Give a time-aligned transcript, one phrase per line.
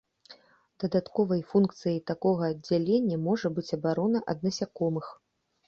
[0.83, 5.15] Дадатковай функцыяй такога аддзялення можа быць абарона ад насякомых.